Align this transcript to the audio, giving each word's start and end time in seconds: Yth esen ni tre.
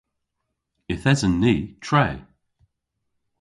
Yth 0.93 1.05
esen 1.11 1.33
ni 1.41 1.55
tre. 1.85 2.05